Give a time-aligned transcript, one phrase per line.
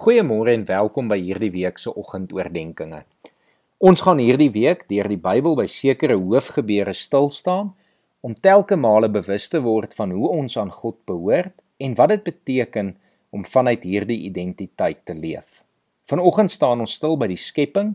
[0.00, 3.02] Goeiemôre en welkom by hierdie week se oggendoordenkings.
[3.84, 7.74] Ons gaan hierdie week deur die Bybel by sekere hoofgebeure stil staan
[8.24, 11.52] om telke male bewus te word van hoe ons aan God behoort
[11.84, 12.94] en wat dit beteken
[13.28, 15.66] om vanuit hierdie identiteit te leef.
[16.08, 17.90] Vanoggend staan ons stil by die skepping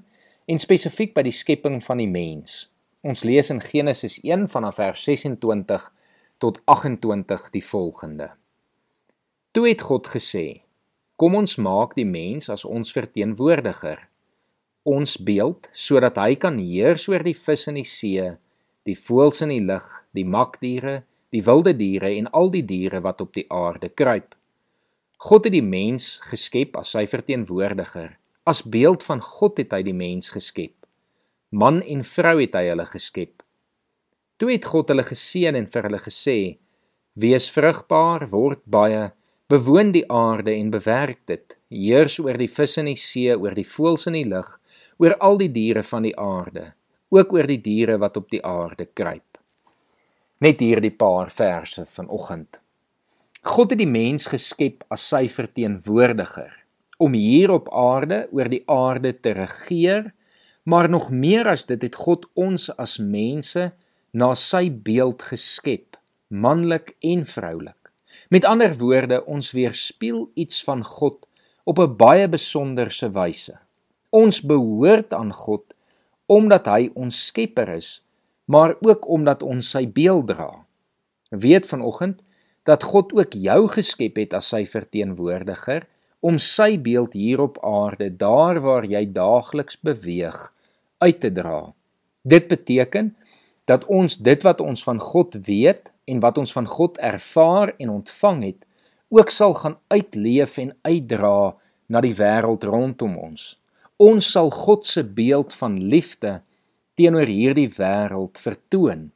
[0.45, 2.67] en spesifiek by die skepping van die mens.
[3.01, 5.89] Ons lees in Genesis 1 vanaf vers 26
[6.37, 8.29] tot 28 die volgende.
[9.57, 10.64] Toe het God gesê:
[11.16, 14.01] Kom ons maak die mens as ons verteenwoordiger,
[14.83, 18.25] ons beeld, sodat hy kan heers oor die vis in die see,
[18.83, 23.24] die voëls in die lug, die makdiere, die wilde diere en al die diere wat
[23.24, 24.36] op die aarde kruip.
[25.24, 28.18] God het die mens geskep as sy verteenwoordiger.
[28.46, 30.75] As beeld van God het hy die mens geskep.
[31.55, 33.39] Man en vrou het hy hulle geskep.
[34.36, 36.39] Toe het God hulle geseën en vir hulle gesê:
[37.16, 39.13] Wees vrugbaar, word baie
[39.45, 41.53] Bewoon die aarde en bewerk dit.
[41.69, 44.47] Heers oor die visse in die see, oor die voëls in die lug,
[44.97, 46.71] oor al die diere van die aarde,
[47.13, 49.37] ook oor die diere wat op die aarde kruip.
[50.41, 52.57] Net hier die paar verse vanoggend.
[53.45, 56.49] God het die mens geskep as sy verteenwoordiger
[56.97, 60.09] om hier op aarde oor die aarde te regeer,
[60.65, 63.69] maar nog meer as dit het God ons as mense
[64.09, 65.99] na sy beeld geskep,
[66.33, 67.84] manlik en vroulik.
[68.30, 71.27] Met ander woorde, ons weerspieël iets van God
[71.63, 73.58] op 'n baie besonderse wyse.
[74.09, 75.73] Ons behoort aan God
[76.25, 78.02] omdat hy ons Skepper is,
[78.45, 80.66] maar ook omdat ons sy beeld dra.
[81.30, 82.21] Weet vanoggend
[82.63, 85.86] dat God ook jou geskep het as sy verteenwoordiger
[86.19, 90.53] om sy beeld hier op aarde, daar waar jy daagliks beweeg,
[90.97, 91.73] uit te dra.
[92.21, 93.13] Dit beteken
[93.69, 97.89] dat ons dit wat ons van God weet en wat ons van God ervaar en
[97.89, 98.66] ontvang het,
[99.09, 101.56] ook sal gaan uitleef en uitdra
[101.88, 103.53] na die wêreld rondom ons.
[104.02, 106.42] Ons sal God se beeld van liefde
[107.00, 109.09] teenoor hierdie wêreld vertoon.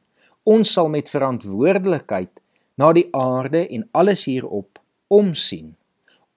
[0.48, 2.32] Ons sal met verantwoordelikheid
[2.80, 4.80] na die aarde en alles hierop
[5.12, 5.74] omsien,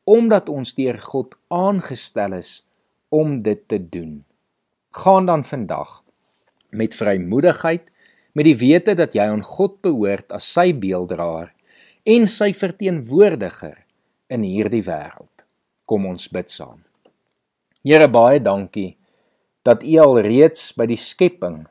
[0.03, 2.63] omdat ons deur God aangestel is
[3.13, 4.23] om dit te doen.
[4.91, 6.01] Gaan dan vandag
[6.73, 7.92] met vrymoedigheid
[8.33, 11.51] met die wete dat jy aan God behoort as sy beelddraer
[12.05, 13.77] en sy verteenwoordiger
[14.33, 15.45] in hierdie wêreld.
[15.85, 16.81] Kom ons bid saam.
[17.83, 18.95] Here baie dankie
[19.63, 21.63] dat U al reeds by die skepping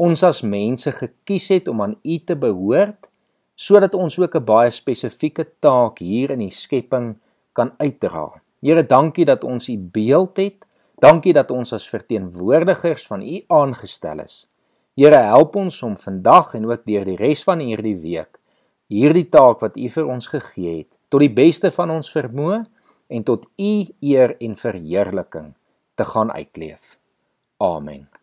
[0.00, 3.10] ons as mense gekies het om aan U te behoort
[3.54, 7.18] sodat ons ook 'n baie spesifieke taak hier in die skepping
[7.52, 8.42] kan uitdra.
[8.60, 10.64] Here dankie dat ons U beeld het.
[11.00, 14.46] Dankie dat ons as verteenwoordigers van U aangestel is.
[14.94, 18.38] Here help ons om vandag en ook deur die res van hierdie week
[18.92, 22.62] hierdie taak wat U vir ons gegee het tot die beste van ons vermoë
[23.14, 25.52] en tot U eer en verheerliking
[25.94, 26.98] te gaan uitleef.
[27.62, 28.13] Amen.